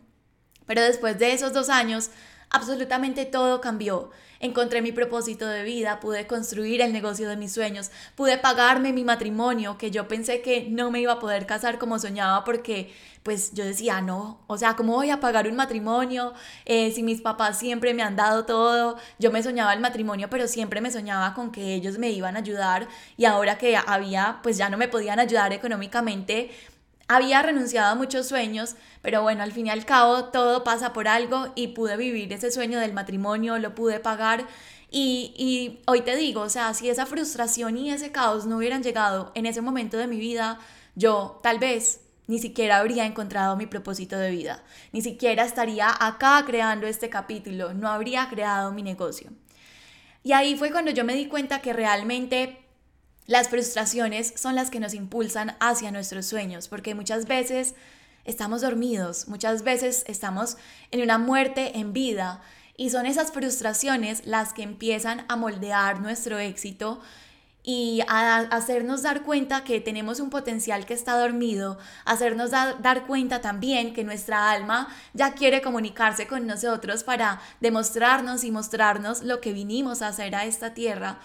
Pero 0.66 0.82
después 0.82 1.20
de 1.20 1.34
esos 1.34 1.54
dos 1.54 1.70
años, 1.70 2.10
absolutamente 2.54 3.26
todo 3.26 3.60
cambió 3.60 4.12
encontré 4.44 4.82
mi 4.82 4.92
propósito 4.92 5.48
de 5.48 5.64
vida, 5.64 6.02
pude 6.02 6.28
construir 6.28 6.82
el 6.82 6.92
negocio 6.92 7.30
de 7.30 7.38
mis 7.38 7.54
sueños, 7.54 7.92
pude 8.16 8.38
pagarme 8.38 8.92
mi 8.92 9.06
matrimonio, 9.06 9.78
que 9.78 9.90
yo 9.90 10.10
pensé 10.10 10.42
que 10.42 10.68
no 10.70 10.92
me 10.92 11.00
iba 11.00 11.14
a 11.14 11.20
poder 11.20 11.46
casar 11.46 11.80
como 11.80 11.98
soñaba 11.98 12.44
porque 12.44 12.94
pues 13.24 13.54
yo 13.54 13.64
decía, 13.64 14.02
no, 14.02 14.42
o 14.48 14.58
sea, 14.58 14.76
¿cómo 14.76 14.96
voy 14.96 15.10
a 15.10 15.22
pagar 15.22 15.48
un 15.48 15.56
matrimonio 15.56 16.34
eh, 16.66 16.92
si 16.92 17.04
mis 17.04 17.22
papás 17.22 17.58
siempre 17.58 17.94
me 17.94 18.04
han 18.04 18.18
dado 18.18 18.44
todo? 18.44 18.98
Yo 19.18 19.32
me 19.32 19.42
soñaba 19.42 19.74
el 19.74 19.80
matrimonio, 19.80 20.30
pero 20.30 20.46
siempre 20.50 20.82
me 20.82 20.92
soñaba 20.92 21.34
con 21.34 21.54
que 21.54 21.74
ellos 21.74 21.98
me 21.98 22.12
iban 22.12 22.36
a 22.36 22.40
ayudar 22.40 22.90
y 23.16 23.24
ahora 23.24 23.58
que 23.58 23.78
había, 23.78 24.40
pues 24.44 24.58
ya 24.58 24.68
no 24.70 24.76
me 24.76 24.90
podían 24.90 25.22
ayudar 25.22 25.54
económicamente, 25.54 26.52
había 27.16 27.42
renunciado 27.42 27.92
a 27.92 27.96
muchos 27.96 28.28
sueños, 28.28 28.76
pero 29.02 29.22
bueno, 29.22 29.44
al 29.44 29.52
fin 29.52 29.68
y 29.68 29.70
al 29.70 29.86
cabo 29.86 30.26
todo 30.26 30.64
pasa 30.64 30.94
por 30.94 31.08
algo 31.08 31.52
y 31.56 31.70
pude 31.70 31.98
vivir 31.98 32.32
ese 32.34 32.52
sueño 32.52 32.80
del 32.80 32.94
matrimonio, 32.94 33.60
lo 33.60 33.76
pude 33.76 34.00
pagar 34.00 34.46
y, 34.90 35.34
y, 35.36 35.82
hoy 35.88 36.02
te 36.02 36.16
digo, 36.16 36.42
o 36.42 36.50
sea, 36.50 36.74
si 36.76 36.88
esa 36.90 37.08
frustración 37.08 37.78
y 37.78 37.92
ese 37.92 38.12
caos 38.12 38.46
no 38.46 38.58
hubieran 38.58 38.84
llegado 38.84 39.32
en 39.34 39.48
ese 39.48 39.62
momento 39.62 39.98
de 39.98 40.06
mi 40.06 40.20
vida, 40.20 40.60
yo 40.96 41.40
tal 41.42 41.58
vez 41.58 42.02
ni 42.28 42.40
siquiera 42.40 42.78
habría 42.78 43.06
encontrado 43.06 43.56
mi 43.56 43.66
propósito 43.66 44.18
de 44.18 44.30
vida, 44.30 44.64
ni 44.92 45.02
siquiera 45.02 45.46
estaría 45.46 45.90
acá 45.90 46.44
creando 46.46 46.88
este 46.88 47.10
capítulo, 47.10 47.74
no 47.74 47.90
habría 47.90 48.30
creado 48.30 48.72
mi 48.72 48.84
negocio. 48.84 49.32
Y 50.24 50.32
ahí 50.32 50.56
fue 50.56 50.72
cuando 50.72 50.92
yo 50.92 51.04
me 51.04 51.16
di 51.16 51.28
cuenta 51.28 51.62
que 51.62 51.74
realmente 51.74 52.63
las 53.26 53.50
frustraciones 53.50 54.34
son 54.36 54.56
las 54.56 54.70
que 54.70 54.80
nos 54.80 54.94
impulsan 54.94 55.56
hacia 55.60 55.92
nuestros 55.92 56.26
sueños, 56.26 56.68
porque 56.68 56.96
muchas 56.96 57.28
veces 57.28 57.76
estamos 58.26 58.62
dormidos, 58.62 59.28
muchas 59.28 59.64
veces 59.64 60.04
estamos 60.08 60.58
en 60.92 61.02
una 61.02 61.18
muerte 61.18 61.78
en 61.78 61.94
vida 61.94 62.42
y 62.76 62.90
son 62.90 63.06
esas 63.06 63.32
frustraciones 63.32 64.26
las 64.26 64.54
que 64.54 64.64
empiezan 64.64 65.26
a 65.30 65.36
moldear 65.36 66.02
nuestro 66.02 66.40
éxito 66.40 67.02
y 67.66 68.02
a 68.10 68.40
hacernos 68.40 69.04
dar 69.04 69.24
cuenta 69.24 69.64
que 69.64 69.80
tenemos 69.80 70.20
un 70.20 70.30
potencial 70.30 70.86
que 70.86 70.94
está 70.94 71.18
dormido, 71.18 71.78
hacernos 72.04 72.52
dar 72.52 73.08
cuenta 73.08 73.40
también 73.40 73.94
que 73.94 74.04
nuestra 74.04 74.52
alma 74.52 74.90
ya 75.14 75.34
quiere 75.34 75.62
comunicarse 75.62 76.28
con 76.28 76.46
nosotros 76.46 77.06
para 77.06 77.42
demostrarnos 77.62 78.44
y 78.44 78.52
mostrarnos 78.52 79.24
lo 79.24 79.40
que 79.40 79.54
vinimos 79.54 80.02
a 80.02 80.10
hacer 80.10 80.36
a 80.36 80.46
esta 80.46 80.74
tierra. 80.74 81.20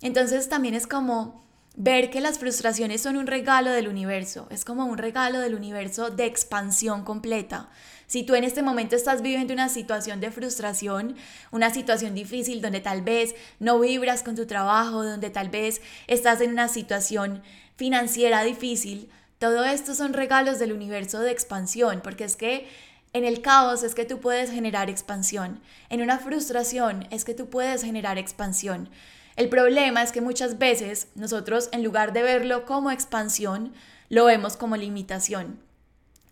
Entonces 0.00 0.48
también 0.48 0.74
es 0.74 0.86
como 0.86 1.44
ver 1.76 2.10
que 2.10 2.20
las 2.20 2.38
frustraciones 2.38 3.00
son 3.00 3.16
un 3.16 3.26
regalo 3.26 3.70
del 3.70 3.88
universo, 3.88 4.46
es 4.50 4.64
como 4.64 4.84
un 4.84 4.96
regalo 4.96 5.40
del 5.40 5.54
universo 5.54 6.10
de 6.10 6.26
expansión 6.26 7.04
completa. 7.04 7.68
Si 8.06 8.22
tú 8.22 8.34
en 8.34 8.44
este 8.44 8.62
momento 8.62 8.94
estás 8.94 9.22
viviendo 9.22 9.52
una 9.52 9.68
situación 9.68 10.20
de 10.20 10.30
frustración, 10.30 11.16
una 11.50 11.70
situación 11.70 12.14
difícil 12.14 12.60
donde 12.60 12.80
tal 12.80 13.02
vez 13.02 13.34
no 13.58 13.80
vibras 13.80 14.22
con 14.22 14.36
tu 14.36 14.46
trabajo, 14.46 15.02
donde 15.02 15.30
tal 15.30 15.48
vez 15.48 15.80
estás 16.06 16.40
en 16.40 16.50
una 16.50 16.68
situación 16.68 17.42
financiera 17.76 18.44
difícil, 18.44 19.10
todo 19.38 19.64
esto 19.64 19.94
son 19.94 20.12
regalos 20.12 20.58
del 20.58 20.72
universo 20.72 21.20
de 21.20 21.32
expansión, 21.32 22.02
porque 22.04 22.24
es 22.24 22.36
que 22.36 22.68
en 23.12 23.24
el 23.24 23.42
caos 23.42 23.82
es 23.82 23.94
que 23.94 24.04
tú 24.04 24.20
puedes 24.20 24.50
generar 24.50 24.90
expansión, 24.90 25.60
en 25.88 26.02
una 26.02 26.18
frustración 26.18 27.08
es 27.10 27.24
que 27.24 27.34
tú 27.34 27.50
puedes 27.50 27.82
generar 27.82 28.16
expansión. 28.16 28.88
El 29.36 29.48
problema 29.48 30.02
es 30.02 30.12
que 30.12 30.20
muchas 30.20 30.58
veces 30.58 31.08
nosotros 31.16 31.68
en 31.72 31.82
lugar 31.82 32.12
de 32.12 32.22
verlo 32.22 32.64
como 32.64 32.90
expansión, 32.90 33.72
lo 34.08 34.26
vemos 34.26 34.56
como 34.56 34.76
limitación. 34.76 35.58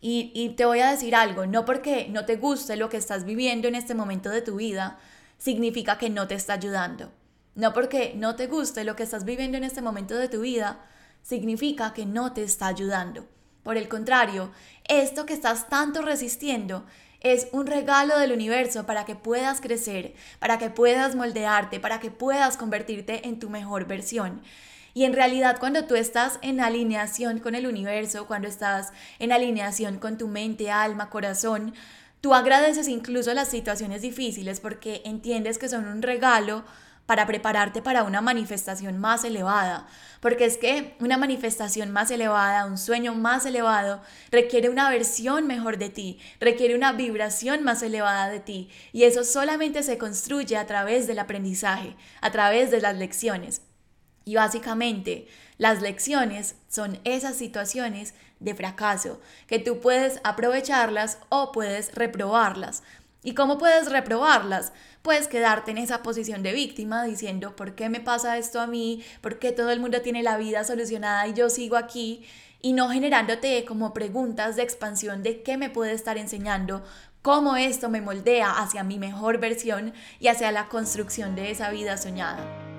Y, 0.04 0.54
te 0.56 0.64
voy 0.64 0.80
a 0.80 0.90
decir 0.90 1.14
algo, 1.14 1.47
no 1.47 1.64
porque 1.64 2.09
no 2.09 2.25
te 2.25 2.35
guste 2.35 2.76
lo 2.76 2.88
que 2.88 2.97
estás 2.97 3.25
viviendo 3.25 3.68
en 3.68 3.76
este 3.76 3.94
momento 3.94 4.30
de 4.30 4.42
tu 4.42 4.56
vida, 4.56 4.99
significa 5.38 5.97
que 5.97 6.11
no 6.11 6.26
te 6.26 6.35
está 6.35 6.54
ayudando. 6.54 7.12
No 7.54 7.73
porque 7.73 8.14
no 8.16 8.35
te 8.35 8.49
guste 8.49 8.82
lo 8.82 8.97
que 8.97 9.04
estás 9.04 9.25
viviendo 9.25 9.59
en 9.59 9.64
este 9.64 9.80
momento 9.80 10.16
de 10.16 10.28
tu 10.28 10.40
vida, 10.40 10.80
significa 11.23 11.92
que 11.92 12.04
no 12.04 12.32
te 12.32 12.42
está 12.42 12.66
ayudando. 12.66 13.28
Por 13.62 13.76
el 13.76 13.88
contrario, 13.88 14.50
esto 14.88 15.25
que 15.25 15.35
estás 15.35 15.68
tanto 15.68 16.02
resistiendo 16.02 16.85
es 17.23 17.49
un 17.52 17.67
regalo 17.67 18.19
del 18.19 18.33
universo 18.33 18.85
para 18.85 19.05
que 19.05 19.14
puedas 19.14 19.61
crecer, 19.61 20.14
para 20.38 20.59
que 20.59 20.71
puedas 20.71 21.14
moldearte, 21.14 21.81
para 21.81 22.00
que 22.00 22.11
puedas 22.11 22.57
convertirte 22.57 23.29
en 23.29 23.38
tu 23.38 23.49
mejor 23.49 23.87
versión. 23.87 24.43
Y 24.95 25.05
en 25.05 25.14
realidad 25.14 25.59
cuando 25.59 25.85
tú 25.85 25.95
estás 25.95 26.38
en 26.43 26.61
alineación 26.61 27.38
con 27.38 27.55
el 27.55 27.67
universo, 27.67 28.26
cuando 28.26 28.49
estás 28.49 28.93
en 29.19 29.33
alineación 29.33 29.99
con 29.99 30.19
tu 30.19 30.29
mente, 30.29 30.71
alma, 30.71 31.09
corazón, 31.09 31.75
tú 32.21 32.35
agradeces 32.35 32.88
incluso 32.88 33.33
las 33.33 33.49
situaciones 33.49 34.02
difíciles 34.02 34.61
porque 34.61 35.00
entiendes 35.05 35.59
que 35.59 35.69
son 35.69 35.87
un 35.87 36.02
regalo 36.02 36.64
para 37.12 37.26
prepararte 37.26 37.83
para 37.83 38.04
una 38.04 38.23
manifestación 38.23 38.99
más 38.99 39.23
elevada. 39.25 39.87
Porque 40.21 40.47
es 40.47 40.57
que 40.57 40.97
una 40.99 41.19
manifestación 41.19 41.90
más 41.90 42.11
elevada, 42.11 42.64
un 42.64 42.78
sueño 42.78 43.14
más 43.14 43.45
elevado, 43.45 44.00
requiere 44.31 44.71
una 44.71 44.88
versión 44.88 45.47
mejor 45.47 45.76
de 45.76 45.90
ti, 45.90 46.19
requiere 46.40 46.75
una 46.75 46.92
vibración 46.92 47.64
más 47.64 47.83
elevada 47.83 48.31
de 48.31 48.40
ti. 48.40 48.71
Y 48.95 49.02
eso 49.02 49.25
solamente 49.25 49.83
se 49.83 49.99
construye 49.99 50.57
a 50.57 50.66
través 50.66 51.07
del 51.07 51.19
aprendizaje, 51.19 51.97
a 52.23 52.31
través 52.31 52.71
de 52.71 52.81
las 52.81 52.97
lecciones. 52.97 53.61
Y 54.25 54.37
básicamente 54.37 55.28
las 55.59 55.83
lecciones 55.83 56.54
son 56.69 56.99
esas 57.04 57.37
situaciones 57.37 58.14
de 58.40 58.54
fracaso, 58.54 59.21
que 59.47 59.59
tú 59.59 59.81
puedes 59.81 60.19
aprovecharlas 60.25 61.19
o 61.28 61.52
puedes 61.52 61.95
reprobarlas. 61.95 62.83
¿Y 63.23 63.35
cómo 63.35 63.57
puedes 63.57 63.91
reprobarlas? 63.91 64.73
Puedes 65.02 65.29
quedarte 65.29 65.71
en 65.71 65.79
esa 65.79 66.02
posición 66.02 66.43
de 66.43 66.52
víctima 66.52 67.05
diciendo, 67.05 67.55
¿por 67.55 67.75
qué 67.75 67.88
me 67.88 68.00
pasa 68.00 68.37
esto 68.37 68.61
a 68.61 68.67
mí? 68.67 69.05
¿Por 69.21 69.38
qué 69.38 69.52
todo 69.52 69.71
el 69.71 69.79
mundo 69.79 70.00
tiene 70.00 70.23
la 70.23 70.37
vida 70.37 70.64
solucionada 70.64 71.29
y 71.29 71.35
yo 71.35 71.49
sigo 71.49 71.76
aquí? 71.76 72.25
Y 72.61 72.73
no 72.73 72.88
generándote 72.88 73.64
como 73.64 73.95
preguntas 73.95 74.57
de 74.57 74.62
expansión 74.62 75.23
de 75.23 75.43
qué 75.43 75.57
me 75.57 75.71
puede 75.71 75.93
estar 75.93 76.19
enseñando, 76.19 76.83
cómo 77.23 77.57
esto 77.57 77.88
me 77.88 78.00
moldea 78.00 78.50
hacia 78.50 78.83
mi 78.83 78.99
mejor 78.99 79.38
versión 79.38 79.93
y 80.19 80.29
hacia 80.29 80.50
la 80.50 80.69
construcción 80.69 81.37
de 81.37 81.52
esa 81.52 81.71
vida 81.71 81.97
soñada. 81.97 82.72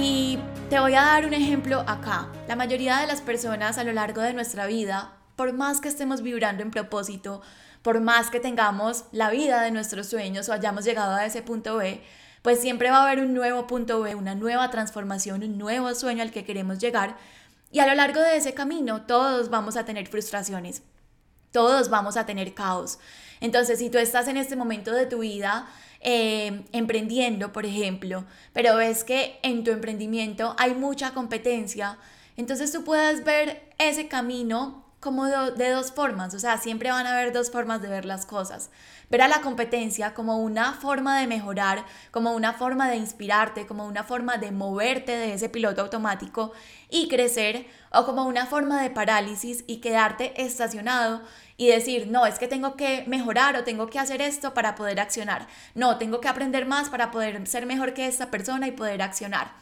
Y 0.00 0.38
te 0.70 0.78
voy 0.78 0.94
a 0.94 1.02
dar 1.02 1.26
un 1.26 1.34
ejemplo 1.34 1.80
acá. 1.80 2.28
La 2.46 2.54
mayoría 2.54 2.98
de 2.98 3.08
las 3.08 3.20
personas 3.20 3.78
a 3.78 3.84
lo 3.84 3.92
largo 3.92 4.22
de 4.22 4.32
nuestra 4.32 4.66
vida, 4.66 5.16
por 5.34 5.52
más 5.52 5.80
que 5.80 5.88
estemos 5.88 6.22
vibrando 6.22 6.62
en 6.62 6.70
propósito, 6.70 7.42
por 7.82 8.00
más 8.00 8.30
que 8.30 8.38
tengamos 8.38 9.06
la 9.10 9.28
vida 9.28 9.60
de 9.60 9.72
nuestros 9.72 10.06
sueños 10.06 10.48
o 10.48 10.52
hayamos 10.52 10.84
llegado 10.84 11.16
a 11.16 11.26
ese 11.26 11.42
punto 11.42 11.78
B, 11.78 12.00
pues 12.42 12.60
siempre 12.60 12.90
va 12.90 12.98
a 12.98 13.10
haber 13.10 13.18
un 13.18 13.34
nuevo 13.34 13.66
punto 13.66 14.00
B, 14.00 14.14
una 14.14 14.36
nueva 14.36 14.70
transformación, 14.70 15.42
un 15.42 15.58
nuevo 15.58 15.92
sueño 15.96 16.22
al 16.22 16.30
que 16.30 16.44
queremos 16.44 16.78
llegar. 16.78 17.16
Y 17.72 17.80
a 17.80 17.86
lo 17.88 17.94
largo 17.96 18.20
de 18.20 18.36
ese 18.36 18.54
camino 18.54 19.02
todos 19.02 19.50
vamos 19.50 19.76
a 19.76 19.84
tener 19.84 20.06
frustraciones, 20.06 20.84
todos 21.52 21.90
vamos 21.90 22.16
a 22.16 22.26
tener 22.26 22.54
caos. 22.54 22.98
Entonces, 23.40 23.78
si 23.78 23.90
tú 23.90 23.98
estás 23.98 24.28
en 24.28 24.36
este 24.36 24.56
momento 24.56 24.92
de 24.92 25.06
tu 25.06 25.20
vida 25.20 25.68
eh, 26.00 26.64
emprendiendo, 26.72 27.52
por 27.52 27.66
ejemplo, 27.66 28.24
pero 28.52 28.76
ves 28.76 29.04
que 29.04 29.38
en 29.42 29.64
tu 29.64 29.70
emprendimiento 29.70 30.54
hay 30.58 30.74
mucha 30.74 31.12
competencia, 31.12 31.98
entonces 32.36 32.72
tú 32.72 32.84
puedes 32.84 33.24
ver 33.24 33.72
ese 33.78 34.08
camino 34.08 34.87
como 35.00 35.26
de, 35.26 35.70
dos 35.70 35.92
formas, 35.92 36.34
o 36.34 36.40
sea, 36.40 36.58
siempre 36.58 36.90
van 36.90 37.06
a 37.06 37.12
haber 37.12 37.32
dos 37.32 37.52
formas 37.52 37.80
de 37.80 37.88
ver 37.88 38.04
las 38.04 38.26
cosas. 38.26 38.70
Ver 39.10 39.22
a 39.22 39.28
la 39.28 39.40
competencia 39.40 40.12
como 40.12 40.38
una 40.38 40.72
forma 40.72 41.18
de 41.20 41.28
mejorar, 41.28 41.84
como 42.10 42.32
una 42.32 42.52
forma 42.52 42.88
de 42.90 42.96
inspirarte, 42.96 43.66
como 43.66 43.86
una 43.86 44.02
forma 44.02 44.38
de 44.38 44.50
moverte 44.50 45.12
de 45.12 45.34
ese 45.34 45.48
piloto 45.48 45.82
automático 45.82 46.52
y 46.90 47.08
crecer, 47.08 47.66
o 47.92 48.04
como 48.04 48.24
una 48.26 48.46
forma 48.46 48.82
de 48.82 48.90
parálisis 48.90 49.62
y 49.68 49.76
quedarte 49.76 50.42
estacionado 50.42 51.22
y 51.56 51.68
decir, 51.68 52.08
no, 52.08 52.26
es 52.26 52.38
que 52.38 52.48
tengo 52.48 52.76
que 52.76 53.04
mejorar 53.06 53.56
o 53.56 53.64
tengo 53.64 53.88
que 53.88 53.98
hacer 53.98 54.20
esto 54.20 54.52
para 54.52 54.74
poder 54.74 54.98
accionar. 55.00 55.46
No, 55.74 55.96
tengo 55.98 56.20
que 56.20 56.28
aprender 56.28 56.66
más 56.66 56.88
para 56.88 57.10
poder 57.10 57.46
ser 57.46 57.66
mejor 57.66 57.94
que 57.94 58.06
esta 58.06 58.30
persona 58.30 58.66
y 58.66 58.72
poder 58.72 59.00
accionar. 59.02 59.52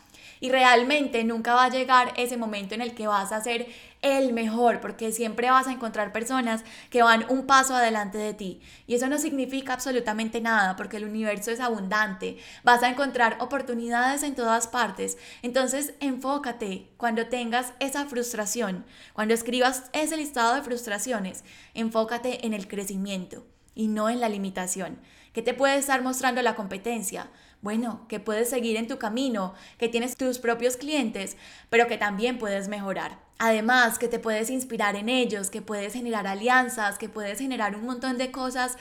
Y 0.40 0.50
realmente 0.50 1.24
nunca 1.24 1.54
va 1.54 1.64
a 1.64 1.70
llegar 1.70 2.12
ese 2.16 2.36
momento 2.36 2.74
en 2.74 2.82
el 2.82 2.94
que 2.94 3.06
vas 3.06 3.32
a 3.32 3.40
ser 3.40 3.66
el 4.02 4.32
mejor, 4.32 4.80
porque 4.80 5.12
siempre 5.12 5.50
vas 5.50 5.66
a 5.66 5.72
encontrar 5.72 6.12
personas 6.12 6.64
que 6.90 7.02
van 7.02 7.26
un 7.28 7.46
paso 7.46 7.74
adelante 7.74 8.18
de 8.18 8.34
ti. 8.34 8.60
Y 8.86 8.94
eso 8.94 9.08
no 9.08 9.18
significa 9.18 9.72
absolutamente 9.72 10.40
nada, 10.40 10.76
porque 10.76 10.98
el 10.98 11.04
universo 11.04 11.50
es 11.50 11.60
abundante. 11.60 12.38
Vas 12.62 12.82
a 12.82 12.88
encontrar 12.88 13.36
oportunidades 13.40 14.22
en 14.22 14.34
todas 14.34 14.68
partes. 14.68 15.18
Entonces, 15.42 15.94
enfócate 16.00 16.88
cuando 16.96 17.26
tengas 17.26 17.72
esa 17.80 18.04
frustración, 18.06 18.84
cuando 19.12 19.34
escribas 19.34 19.84
ese 19.92 20.16
listado 20.16 20.54
de 20.54 20.62
frustraciones, 20.62 21.44
enfócate 21.74 22.46
en 22.46 22.54
el 22.54 22.68
crecimiento 22.68 23.46
y 23.74 23.88
no 23.88 24.08
en 24.08 24.20
la 24.20 24.28
limitación. 24.28 24.98
¿Qué 25.32 25.42
te 25.42 25.54
puede 25.54 25.76
estar 25.76 26.02
mostrando 26.02 26.40
la 26.42 26.54
competencia? 26.54 27.28
Bueno, 27.66 28.06
que 28.06 28.20
puedes 28.20 28.48
seguir 28.48 28.76
en 28.76 28.86
tu 28.86 28.96
camino, 28.96 29.52
que 29.76 29.88
tienes 29.88 30.16
tus 30.16 30.38
propios 30.38 30.76
clientes, 30.76 31.36
pero 31.68 31.88
que 31.88 31.98
también 31.98 32.38
puedes 32.38 32.68
mejorar. 32.68 33.18
Además, 33.38 33.98
que 33.98 34.06
te 34.06 34.20
puedes 34.20 34.50
inspirar 34.50 34.94
en 34.94 35.08
ellos, 35.08 35.50
que 35.50 35.62
puedes 35.62 35.92
generar 35.92 36.28
alianzas, 36.28 36.96
que 36.96 37.08
puedes 37.08 37.40
generar 37.40 37.74
un 37.74 37.84
montón 37.84 38.18
de 38.18 38.30
cosas 38.30 38.76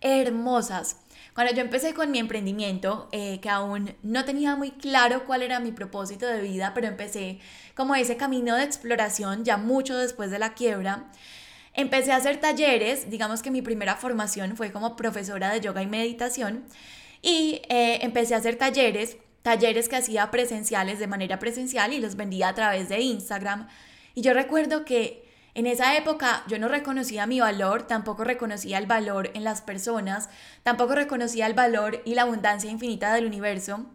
hermosas. 0.00 0.98
Cuando 1.34 1.52
yo 1.52 1.62
empecé 1.62 1.94
con 1.94 2.12
mi 2.12 2.20
emprendimiento, 2.20 3.08
eh, 3.10 3.40
que 3.40 3.50
aún 3.50 3.96
no 4.04 4.24
tenía 4.24 4.54
muy 4.54 4.70
claro 4.70 5.24
cuál 5.26 5.42
era 5.42 5.58
mi 5.58 5.72
propósito 5.72 6.24
de 6.24 6.40
vida, 6.40 6.70
pero 6.76 6.86
empecé 6.86 7.40
como 7.74 7.96
ese 7.96 8.16
camino 8.16 8.54
de 8.54 8.62
exploración 8.62 9.44
ya 9.44 9.56
mucho 9.56 9.96
después 9.96 10.30
de 10.30 10.38
la 10.38 10.54
quiebra, 10.54 11.10
empecé 11.74 12.12
a 12.12 12.16
hacer 12.16 12.36
talleres, 12.36 13.10
digamos 13.10 13.42
que 13.42 13.50
mi 13.50 13.62
primera 13.62 13.96
formación 13.96 14.56
fue 14.56 14.70
como 14.70 14.94
profesora 14.94 15.50
de 15.52 15.60
yoga 15.60 15.82
y 15.82 15.88
meditación, 15.88 16.62
y 17.22 17.62
eh, 17.68 17.98
empecé 18.02 18.34
a 18.34 18.38
hacer 18.38 18.56
talleres, 18.56 19.16
talleres 19.42 19.88
que 19.88 19.96
hacía 19.96 20.30
presenciales 20.30 20.98
de 20.98 21.06
manera 21.06 21.38
presencial 21.38 21.92
y 21.92 22.00
los 22.00 22.16
vendía 22.16 22.48
a 22.48 22.54
través 22.54 22.88
de 22.88 23.00
Instagram. 23.00 23.68
Y 24.14 24.22
yo 24.22 24.34
recuerdo 24.34 24.84
que 24.84 25.28
en 25.54 25.66
esa 25.66 25.96
época 25.96 26.44
yo 26.46 26.58
no 26.58 26.68
reconocía 26.68 27.26
mi 27.26 27.40
valor, 27.40 27.86
tampoco 27.86 28.24
reconocía 28.24 28.78
el 28.78 28.86
valor 28.86 29.30
en 29.34 29.44
las 29.44 29.60
personas, 29.60 30.28
tampoco 30.62 30.94
reconocía 30.94 31.46
el 31.46 31.54
valor 31.54 32.02
y 32.04 32.14
la 32.14 32.22
abundancia 32.22 32.70
infinita 32.70 33.12
del 33.12 33.26
universo. 33.26 33.86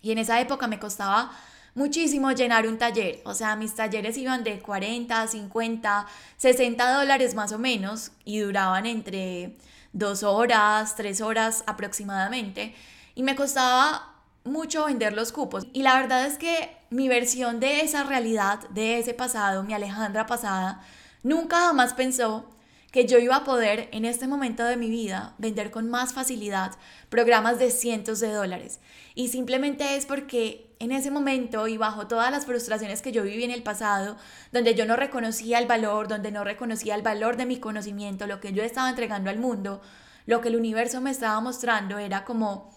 Y 0.00 0.12
en 0.12 0.18
esa 0.18 0.40
época 0.40 0.66
me 0.68 0.78
costaba 0.78 1.32
muchísimo 1.74 2.32
llenar 2.32 2.66
un 2.66 2.78
taller. 2.78 3.20
O 3.24 3.34
sea, 3.34 3.56
mis 3.56 3.74
talleres 3.74 4.16
iban 4.16 4.44
de 4.44 4.60
40, 4.60 5.26
50, 5.26 6.06
60 6.36 6.92
dólares 6.92 7.34
más 7.34 7.52
o 7.52 7.58
menos 7.58 8.12
y 8.24 8.38
duraban 8.38 8.86
entre 8.86 9.56
dos 9.92 10.22
horas, 10.22 10.96
tres 10.96 11.20
horas 11.20 11.64
aproximadamente. 11.66 12.74
Y 13.14 13.22
me 13.22 13.36
costaba 13.36 14.14
mucho 14.44 14.86
vender 14.86 15.12
los 15.12 15.32
cupos. 15.32 15.66
Y 15.72 15.82
la 15.82 15.94
verdad 15.94 16.26
es 16.26 16.38
que 16.38 16.76
mi 16.90 17.08
versión 17.08 17.60
de 17.60 17.80
esa 17.80 18.02
realidad, 18.02 18.60
de 18.70 18.98
ese 18.98 19.14
pasado, 19.14 19.62
mi 19.62 19.74
Alejandra 19.74 20.26
pasada, 20.26 20.82
nunca 21.22 21.60
jamás 21.60 21.94
pensó 21.94 22.48
que 22.92 23.06
yo 23.06 23.18
iba 23.18 23.36
a 23.36 23.44
poder 23.44 23.88
en 23.90 24.04
este 24.04 24.28
momento 24.28 24.64
de 24.64 24.76
mi 24.76 24.90
vida 24.90 25.34
vender 25.38 25.70
con 25.70 25.90
más 25.90 26.12
facilidad 26.12 26.72
programas 27.08 27.58
de 27.58 27.70
cientos 27.70 28.20
de 28.20 28.30
dólares. 28.30 28.80
Y 29.14 29.28
simplemente 29.28 29.96
es 29.96 30.04
porque 30.04 30.70
en 30.78 30.92
ese 30.92 31.10
momento 31.10 31.68
y 31.68 31.78
bajo 31.78 32.06
todas 32.06 32.30
las 32.30 32.44
frustraciones 32.44 33.00
que 33.00 33.10
yo 33.10 33.22
viví 33.22 33.44
en 33.44 33.50
el 33.50 33.62
pasado, 33.62 34.16
donde 34.52 34.74
yo 34.74 34.84
no 34.84 34.96
reconocía 34.96 35.58
el 35.58 35.66
valor, 35.66 36.06
donde 36.06 36.30
no 36.30 36.44
reconocía 36.44 36.94
el 36.94 37.02
valor 37.02 37.36
de 37.36 37.46
mi 37.46 37.58
conocimiento, 37.58 38.26
lo 38.26 38.40
que 38.40 38.52
yo 38.52 38.62
estaba 38.62 38.90
entregando 38.90 39.30
al 39.30 39.38
mundo, 39.38 39.80
lo 40.26 40.42
que 40.42 40.48
el 40.48 40.56
universo 40.56 41.00
me 41.00 41.10
estaba 41.10 41.40
mostrando 41.40 41.96
era 41.96 42.24
como, 42.26 42.76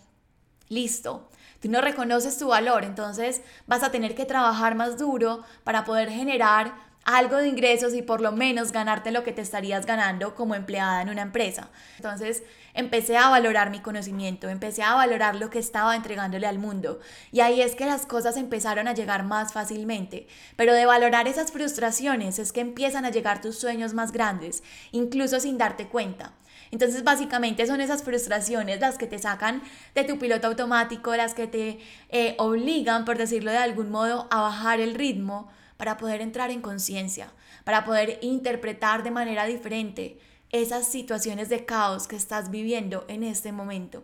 listo, 0.70 1.30
tú 1.62 1.70
no 1.70 1.82
reconoces 1.82 2.38
tu 2.38 2.48
valor, 2.48 2.86
entonces 2.86 3.42
vas 3.68 3.84
a 3.84 3.92
tener 3.92 4.16
que 4.16 4.26
trabajar 4.26 4.76
más 4.76 4.98
duro 4.98 5.44
para 5.66 5.84
poder 5.84 6.10
generar 6.10 6.74
algo 7.06 7.38
de 7.38 7.48
ingresos 7.48 7.94
y 7.94 8.02
por 8.02 8.20
lo 8.20 8.32
menos 8.32 8.72
ganarte 8.72 9.12
lo 9.12 9.24
que 9.24 9.32
te 9.32 9.42
estarías 9.42 9.86
ganando 9.86 10.34
como 10.34 10.56
empleada 10.56 11.04
en 11.04 11.10
una 11.10 11.22
empresa. 11.22 11.70
Entonces 11.98 12.44
empecé 12.74 13.16
a 13.16 13.30
valorar 13.30 13.70
mi 13.70 13.80
conocimiento, 13.80 14.50
empecé 14.50 14.82
a 14.82 14.96
valorar 14.96 15.36
lo 15.36 15.52
que 15.52 15.60
estaba 15.60 15.96
entregándole 15.96 16.48
al 16.48 16.58
mundo 16.58 17.00
y 17.32 17.42
ahí 17.42 17.62
es 17.62 17.76
que 17.76 17.86
las 17.86 18.08
cosas 18.08 18.38
empezaron 18.38 18.88
a 18.88 18.94
llegar 18.94 19.24
más 19.24 19.54
fácilmente. 19.54 20.28
Pero 20.56 20.74
de 20.74 20.88
valorar 20.88 21.28
esas 21.28 21.52
frustraciones 21.52 22.40
es 22.40 22.52
que 22.52 22.62
empiezan 22.62 23.06
a 23.06 23.12
llegar 23.12 23.40
tus 23.40 23.60
sueños 23.60 23.94
más 23.94 24.12
grandes, 24.12 24.64
incluso 24.92 25.40
sin 25.40 25.60
darte 25.60 25.88
cuenta. 25.88 26.34
Entonces 26.72 27.04
básicamente 27.04 27.68
son 27.68 27.82
esas 27.82 28.02
frustraciones 28.02 28.82
las 28.82 28.98
que 28.98 29.06
te 29.06 29.20
sacan 29.20 29.62
de 29.94 30.06
tu 30.06 30.18
piloto 30.18 30.48
automático, 30.48 31.16
las 31.16 31.36
que 31.36 31.46
te 31.46 31.80
eh, 32.10 32.36
obligan, 32.40 33.06
por 33.06 33.20
decirlo 33.20 33.52
de 33.52 33.58
algún 33.58 33.92
modo, 33.92 34.28
a 34.32 34.42
bajar 34.42 34.80
el 34.80 34.96
ritmo 34.96 35.52
para 35.78 35.98
poder 35.98 36.22
entrar 36.22 36.52
en 36.52 36.62
conciencia, 36.62 37.32
para 37.64 37.84
poder 37.84 38.20
interpretar 38.22 39.04
de 39.04 39.12
manera 39.12 39.46
diferente 39.46 40.20
esas 40.52 40.88
situaciones 40.88 41.50
de 41.50 41.66
caos 41.66 42.08
que 42.08 42.16
estás 42.16 42.50
viviendo 42.50 43.06
en 43.08 43.24
este 43.24 43.52
momento. 43.52 44.04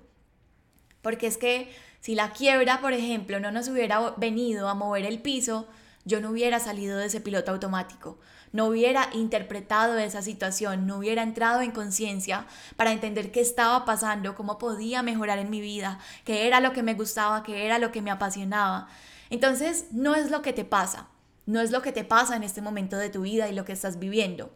Porque 1.02 1.28
es 1.28 1.38
que 1.38 1.72
si 2.00 2.16
la 2.16 2.32
quiebra, 2.32 2.82
por 2.82 2.94
ejemplo, 2.94 3.40
no 3.40 3.52
nos 3.52 3.68
hubiera 3.68 4.12
venido 4.18 4.68
a 4.68 4.76
mover 4.76 5.06
el 5.06 5.22
piso, 5.22 5.68
yo 6.04 6.20
no 6.20 6.32
hubiera 6.32 6.60
salido 6.60 6.98
de 6.98 7.06
ese 7.06 7.22
piloto 7.22 7.52
automático, 7.52 8.18
no 8.52 8.66
hubiera 8.66 9.10
interpretado 9.14 9.98
esa 9.98 10.22
situación, 10.22 10.88
no 10.88 10.98
hubiera 10.98 11.22
entrado 11.22 11.62
en 11.62 11.72
conciencia 11.72 12.48
para 12.76 12.92
entender 12.92 13.32
qué 13.32 13.40
estaba 13.40 13.86
pasando, 13.86 14.36
cómo 14.36 14.58
podía 14.58 15.04
mejorar 15.04 15.40
en 15.40 15.50
mi 15.50 15.62
vida, 15.62 16.00
qué 16.26 16.48
era 16.48 16.60
lo 16.60 16.74
que 16.74 16.84
me 16.84 16.96
gustaba, 16.96 17.44
qué 17.44 17.66
era 17.66 17.78
lo 17.78 17.92
que 17.92 18.02
me 18.02 18.12
apasionaba. 18.12 18.88
Entonces, 19.30 19.86
no 19.92 20.16
es 20.16 20.32
lo 20.32 20.42
que 20.42 20.54
te 20.54 20.66
pasa, 20.66 21.08
no 21.52 21.60
es 21.60 21.72
lo 21.72 21.82
que 21.82 21.92
te 21.92 22.06
pasa 22.06 22.38
en 22.38 22.44
este 22.44 22.62
momento 22.62 22.98
de 22.98 23.10
tu 23.10 23.24
vida 23.24 23.50
y 23.50 23.54
lo 23.54 23.66
que 23.66 23.74
estás 23.74 24.00
viviendo, 24.00 24.54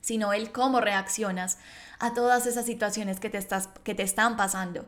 sino 0.00 0.32
el 0.32 0.50
cómo 0.50 0.80
reaccionas 0.80 1.58
a 2.00 2.14
todas 2.14 2.46
esas 2.46 2.66
situaciones 2.66 3.20
que 3.20 3.30
te, 3.30 3.38
estás, 3.38 3.68
que 3.84 3.94
te 3.94 4.02
están 4.02 4.36
pasando. 4.36 4.86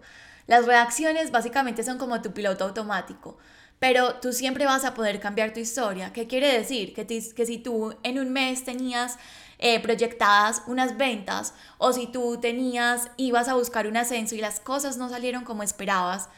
Las 0.49 0.66
reacciones 0.66 1.30
básicamente 1.30 1.85
son 1.85 1.97
como 1.97 2.21
tu 2.23 2.33
piloto 2.33 2.64
automático, 2.64 3.38
pero 3.78 4.16
tú 4.16 4.33
siempre 4.33 4.66
vas 4.66 4.85
a 4.85 4.95
poder 4.95 5.21
cambiar 5.21 5.52
tu 5.52 5.61
historia. 5.61 6.12
¿Qué 6.12 6.26
quiere 6.26 6.52
decir? 6.52 6.92
Que, 6.92 7.47
si 7.47 7.59
tú 7.59 7.95
en 8.02 8.18
un 8.18 8.33
mes 8.33 8.64
tenías 8.64 9.16
eh, 9.59 9.80
proyectadas 9.80 10.62
unas 10.66 10.97
ventas 10.97 11.54
o 11.78 11.92
si 11.92 12.09
tú 12.09 12.38
tenías, 12.40 13.12
ibas 13.16 13.47
a 13.47 13.54
buscar 13.54 13.87
un 13.87 13.97
ascenso 13.97 14.35
y 14.35 14.40
las 14.40 14.59
cosas 14.59 14.97
no 14.97 15.09
salieron 15.09 15.45
como 15.45 15.62
esperabas, 15.62 16.28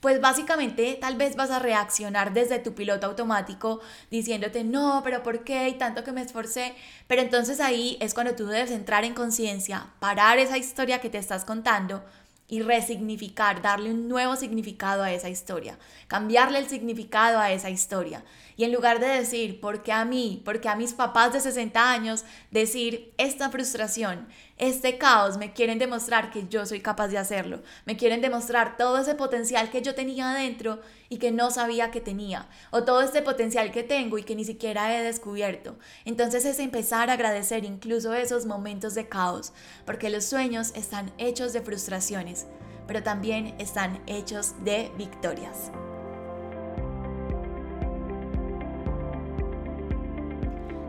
pues 0.00 0.20
básicamente 0.20 0.96
tal 1.00 1.16
vez 1.16 1.36
vas 1.36 1.50
a 1.50 1.58
reaccionar 1.58 2.32
desde 2.32 2.58
tu 2.58 2.74
piloto 2.74 3.06
automático 3.06 3.80
diciéndote, 4.10 4.64
no, 4.64 5.00
pero 5.04 5.22
¿por 5.22 5.44
qué? 5.44 5.68
Y 5.68 5.74
tanto 5.74 6.04
que 6.04 6.12
me 6.12 6.22
esforcé. 6.22 6.74
Pero 7.06 7.22
entonces 7.22 7.60
ahí 7.60 7.96
es 8.00 8.14
cuando 8.14 8.34
tú 8.34 8.46
debes 8.46 8.70
entrar 8.70 9.04
en 9.04 9.14
conciencia, 9.14 9.86
parar 9.98 10.38
esa 10.38 10.58
historia 10.58 11.00
que 11.00 11.10
te 11.10 11.18
estás 11.18 11.44
contando 11.44 12.04
y 12.48 12.62
resignificar, 12.62 13.60
darle 13.60 13.90
un 13.90 14.08
nuevo 14.08 14.34
significado 14.34 15.02
a 15.02 15.12
esa 15.12 15.28
historia, 15.28 15.78
cambiarle 16.06 16.58
el 16.58 16.68
significado 16.68 17.38
a 17.38 17.52
esa 17.52 17.68
historia. 17.68 18.24
Y 18.56 18.64
en 18.64 18.72
lugar 18.72 19.00
de 19.00 19.06
decir, 19.06 19.60
¿por 19.60 19.82
qué 19.82 19.92
a 19.92 20.04
mí? 20.04 20.40
¿Por 20.44 20.60
qué 20.60 20.68
a 20.68 20.74
mis 20.74 20.94
papás 20.94 21.32
de 21.34 21.40
60 21.40 21.90
años? 21.90 22.24
Decir, 22.50 23.12
esta 23.18 23.50
frustración, 23.50 24.26
este 24.56 24.98
caos 24.98 25.36
me 25.36 25.52
quieren 25.52 25.78
demostrar 25.78 26.30
que 26.30 26.48
yo 26.48 26.66
soy 26.66 26.80
capaz 26.80 27.08
de 27.08 27.18
hacerlo, 27.18 27.62
me 27.84 27.96
quieren 27.96 28.20
demostrar 28.20 28.76
todo 28.76 28.98
ese 28.98 29.14
potencial 29.14 29.70
que 29.70 29.82
yo 29.82 29.94
tenía 29.94 30.32
adentro 30.32 30.80
y 31.08 31.18
que 31.18 31.30
no 31.30 31.50
sabía 31.50 31.90
que 31.90 32.00
tenía, 32.00 32.48
o 32.70 32.82
todo 32.82 33.02
este 33.02 33.22
potencial 33.22 33.70
que 33.70 33.82
tengo 33.82 34.18
y 34.18 34.24
que 34.24 34.34
ni 34.34 34.44
siquiera 34.44 34.96
he 34.96 35.02
descubierto. 35.02 35.78
Entonces 36.04 36.44
es 36.44 36.58
empezar 36.58 37.08
a 37.08 37.14
agradecer 37.14 37.64
incluso 37.64 38.14
esos 38.14 38.46
momentos 38.46 38.94
de 38.94 39.08
caos, 39.08 39.52
porque 39.86 40.10
los 40.10 40.24
sueños 40.24 40.72
están 40.74 41.12
hechos 41.18 41.52
de 41.52 41.62
frustraciones, 41.62 42.37
pero 42.86 43.02
también 43.02 43.54
están 43.58 44.00
hechos 44.06 44.54
de 44.64 44.90
victorias. 44.96 45.70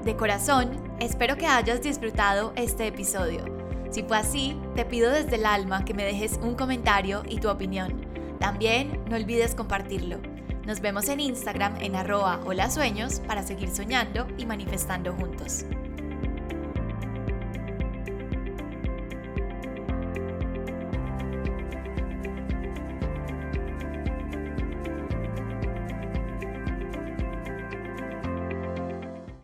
De 0.04 0.16
corazón, 0.16 0.72
espero 1.00 1.36
que 1.36 1.46
hayas 1.46 1.82
disfrutado 1.82 2.54
este 2.56 2.88
episodio. 2.88 3.44
Si 3.92 4.04
fue 4.04 4.18
así, 4.18 4.58
te 4.76 4.86
pido 4.86 5.12
desde 5.12 5.36
el 5.36 5.46
alma 5.46 5.84
que 5.84 5.94
me 5.94 6.06
dejes 6.06 6.40
un 6.42 6.56
comentario 6.56 7.24
y 7.28 7.40
tu 7.40 7.50
opinión. 7.50 8.02
También 8.40 9.04
no 9.10 9.18
olvides 9.18 9.56
compartirlo. 9.56 10.18
Nos 10.66 10.80
vemos 10.80 11.10
en 11.10 11.20
Instagram 11.20 11.76
en 11.82 11.96
arroba 11.96 12.40
hola 12.46 12.70
sueños 12.70 13.20
para 13.28 13.44
seguir 13.44 13.70
soñando 13.70 14.28
y 14.38 14.46
manifestando 14.46 15.14
juntos. 15.14 15.66